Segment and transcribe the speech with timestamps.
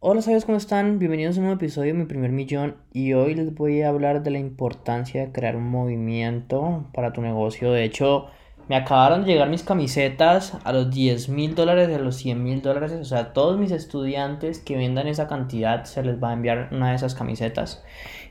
[0.00, 1.00] Hola sabios, ¿cómo están?
[1.00, 4.22] Bienvenidos a un nuevo episodio de Mi Primer Millón y hoy les voy a hablar
[4.22, 7.72] de la importancia de crear un movimiento para tu negocio.
[7.72, 8.26] De hecho,
[8.68, 12.62] me acabaron de llegar mis camisetas a los 10 mil dólares, a los 100 mil
[12.62, 12.92] dólares.
[12.92, 16.90] O sea, todos mis estudiantes que vendan esa cantidad se les va a enviar una
[16.90, 17.82] de esas camisetas.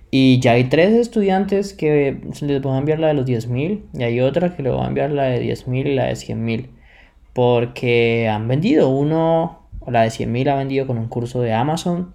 [0.09, 3.83] Y ya hay tres estudiantes que les voy a enviar la de los 10 mil
[3.93, 6.15] y hay otra que le voy a enviar la de 10 mil y la de
[6.15, 6.69] 100 mil.
[7.33, 12.13] Porque han vendido uno la de 100.000 ha vendido con un curso de Amazon.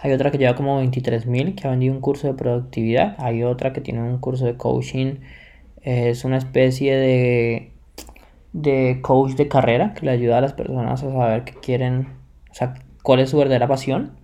[0.00, 3.16] Hay otra que lleva como 23.000 que ha vendido un curso de productividad.
[3.18, 5.16] Hay otra que tiene un curso de coaching.
[5.82, 7.72] Es una especie de,
[8.52, 12.08] de coach de carrera que le ayuda a las personas a saber qué quieren,
[12.50, 14.18] o sea, cuál es su verdadera pasión.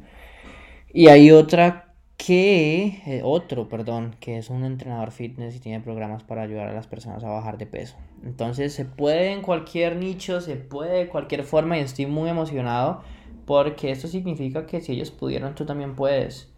[0.92, 1.83] Y hay otra
[2.16, 6.72] que, eh, otro, perdón, que es un entrenador fitness y tiene programas para ayudar a
[6.72, 7.96] las personas a bajar de peso.
[8.24, 13.02] Entonces se puede en cualquier nicho, se puede de cualquier forma y estoy muy emocionado
[13.46, 16.50] porque esto significa que si ellos pudieron, tú también puedes.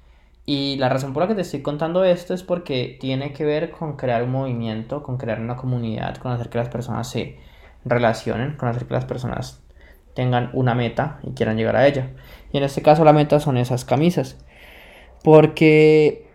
[0.44, 3.72] Y la razón por la que te estoy contando esto es porque tiene que ver
[3.72, 7.38] con crear un movimiento, con crear una comunidad, con hacer que las personas se
[7.84, 9.60] relacionen, con hacer que las personas
[10.14, 12.10] tengan una meta y quieran llegar a ella.
[12.52, 14.38] Y en este caso la meta son esas camisas.
[15.26, 16.30] Porque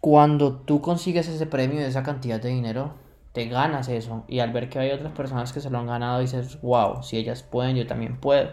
[0.00, 2.92] cuando tú consigues ese premio de esa cantidad de dinero,
[3.32, 4.24] te ganas eso.
[4.28, 7.16] Y al ver que hay otras personas que se lo han ganado, dices, wow, si
[7.16, 8.50] ellas pueden, yo también puedo.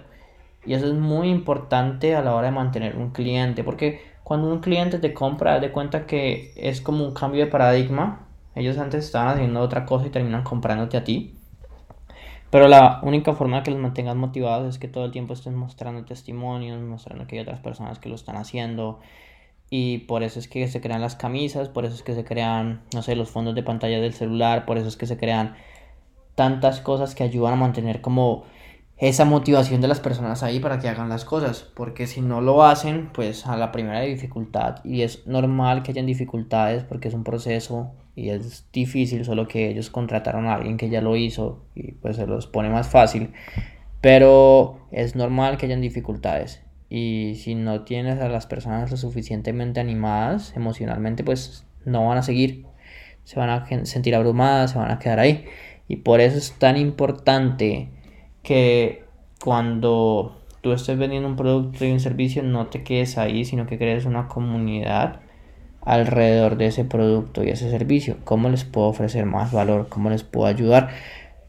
[0.65, 3.65] Y eso es muy importante a la hora de mantener un cliente.
[3.65, 8.29] Porque cuando un cliente te compra, de cuenta que es como un cambio de paradigma.
[8.55, 11.35] Ellos antes estaban haciendo otra cosa y terminan comprándote a ti.
[12.49, 16.05] Pero la única forma que los mantengas motivados es que todo el tiempo estés mostrando
[16.05, 19.01] testimonios, mostrando que hay otras personas que lo están haciendo,
[19.73, 22.81] y por eso es que se crean las camisas, por eso es que se crean,
[22.93, 25.55] no sé, los fondos de pantalla del celular, por eso es que se crean
[26.35, 28.43] tantas cosas que ayudan a mantener como
[28.97, 32.65] esa motivación de las personas ahí para que hagan las cosas, porque si no lo
[32.65, 37.23] hacen, pues a la primera dificultad, y es normal que hayan dificultades porque es un
[37.23, 41.93] proceso y es difícil, solo que ellos contrataron a alguien que ya lo hizo y
[41.93, 43.31] pues se los pone más fácil,
[44.01, 46.61] pero es normal que hayan dificultades
[46.93, 52.21] y si no tienes a las personas lo suficientemente animadas emocionalmente, pues no van a
[52.21, 52.65] seguir.
[53.23, 55.45] Se van a sentir abrumadas, se van a quedar ahí.
[55.87, 57.87] Y por eso es tan importante
[58.43, 59.05] que
[59.41, 63.77] cuando tú estés vendiendo un producto y un servicio no te quedes ahí, sino que
[63.77, 65.21] crees una comunidad
[65.79, 68.17] alrededor de ese producto y ese servicio.
[68.25, 69.87] ¿Cómo les puedo ofrecer más valor?
[69.87, 70.89] ¿Cómo les puedo ayudar?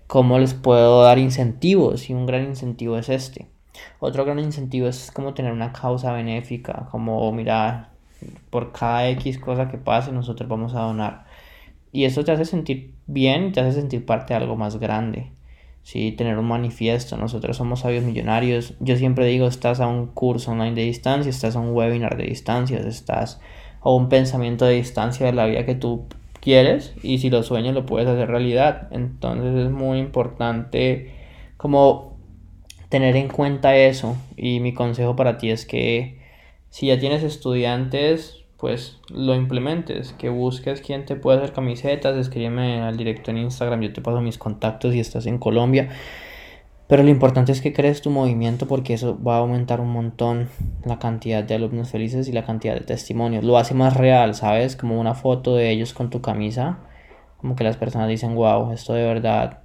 [0.06, 2.08] ¿Cómo les puedo dar incentivos?
[2.10, 3.51] Y un gran incentivo es este.
[4.00, 7.90] Otro gran incentivo es como tener una causa benéfica, como mira,
[8.50, 11.24] por cada X cosa que pase nosotros vamos a donar.
[11.92, 15.30] Y eso te hace sentir bien, te hace sentir parte de algo más grande.
[15.82, 18.74] Sí, tener un manifiesto, nosotros somos sabios millonarios.
[18.80, 22.24] Yo siempre digo, estás a un curso online de distancia, estás a un webinar de
[22.24, 23.40] distancia, estás
[23.80, 26.06] a un pensamiento de distancia de la vida que tú
[26.40, 28.88] quieres y si lo sueñas lo puedes hacer realidad.
[28.92, 31.12] Entonces es muy importante
[31.56, 32.11] como
[32.92, 36.18] tener en cuenta eso y mi consejo para ti es que
[36.68, 42.82] si ya tienes estudiantes pues lo implementes, que busques quién te puede hacer camisetas, escríbeme
[42.82, 45.88] al directo en Instagram, yo te paso mis contactos si estás en Colombia.
[46.86, 50.50] Pero lo importante es que crees tu movimiento porque eso va a aumentar un montón
[50.84, 53.42] la cantidad de alumnos felices y la cantidad de testimonios.
[53.42, 54.76] Lo hace más real, ¿sabes?
[54.76, 56.80] Como una foto de ellos con tu camisa.
[57.38, 59.61] Como que las personas dicen, wow, esto de verdad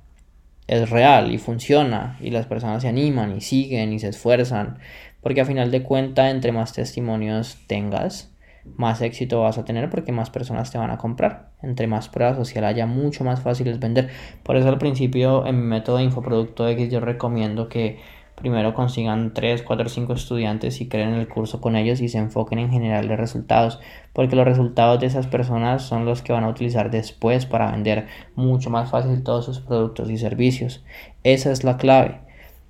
[0.67, 4.79] es real y funciona y las personas se animan y siguen y se esfuerzan
[5.21, 8.31] porque a final de cuentas entre más testimonios tengas
[8.75, 11.51] más éxito vas a tener porque más personas te van a comprar.
[11.61, 14.09] Entre más pruebas social haya mucho más fácil es vender.
[14.43, 17.99] Por eso al principio en mi método de infoproducto X yo recomiendo que
[18.37, 22.59] primero consigan 3, 4, 5 estudiantes y creen el curso con ellos y se enfoquen
[22.59, 23.79] en generarles resultados,
[24.13, 28.05] porque los resultados de esas personas son los que van a utilizar después para vender
[28.35, 30.83] mucho más fácil todos sus productos y servicios.
[31.23, 32.19] Esa es la clave.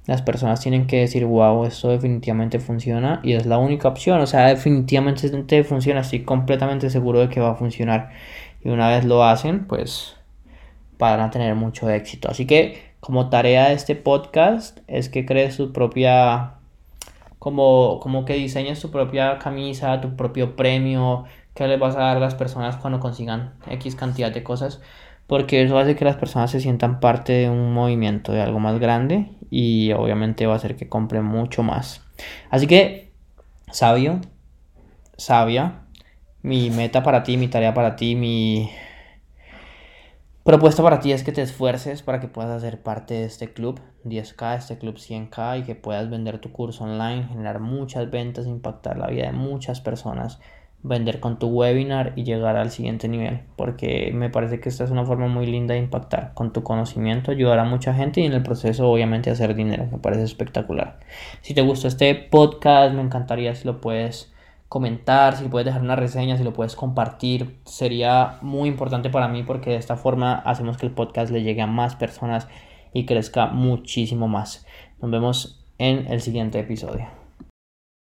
[0.06, 4.22] Las personas tienen que decir, wow, esto definitivamente funciona y es la única opción.
[4.22, 6.00] O sea, definitivamente funciona.
[6.00, 8.12] Estoy completamente seguro de que va a funcionar.
[8.64, 10.16] Y una vez lo hacen, pues
[10.98, 12.30] van a tener mucho éxito.
[12.32, 16.54] Así que como tarea de este podcast es que crees tu propia,
[17.40, 22.18] como, como que diseñes tu propia camisa, tu propio premio, que le vas a dar
[22.18, 24.82] a las personas cuando consigan X cantidad de cosas,
[25.26, 28.80] porque eso hace que las personas se sientan parte de un movimiento, de algo más
[28.80, 32.04] grande y obviamente va a hacer que compren mucho más.
[32.50, 33.12] Así que,
[33.72, 34.22] sabio,
[35.18, 35.82] sabia,
[36.42, 38.72] mi meta para ti, mi tarea para ti, mi
[40.48, 43.82] propuesta para ti es que te esfuerces para que puedas hacer parte de este club
[44.06, 48.98] 10K, este club 100K y que puedas vender tu curso online, generar muchas ventas, impactar
[48.98, 50.40] la vida de muchas personas,
[50.84, 53.42] vender con tu webinar y llegar al siguiente nivel.
[53.58, 57.32] Porque me parece que esta es una forma muy linda de impactar con tu conocimiento,
[57.32, 59.90] ayudar a mucha gente y en el proceso obviamente hacer dinero.
[59.92, 61.00] Me parece espectacular.
[61.42, 64.34] Si te gustó este podcast, me encantaría si lo puedes
[64.70, 69.44] comentar, si puedes dejar una reseña, si lo puedes compartir, sería muy importante para mí
[69.44, 72.48] porque de esta forma hacemos que el podcast le llegue a más personas
[72.94, 74.66] y crezca muchísimo más.
[75.02, 77.27] Nos vemos en el siguiente episodio.